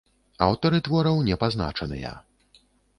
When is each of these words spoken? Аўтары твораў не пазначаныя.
Аўтары 0.45 0.77
твораў 0.89 1.23
не 1.29 1.39
пазначаныя. 1.47 2.19